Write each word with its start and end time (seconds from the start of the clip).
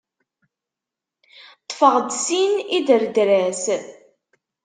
Ṭṭfeɣ-d 1.61 2.09
sin 2.25 2.51
idredras. 2.77 3.63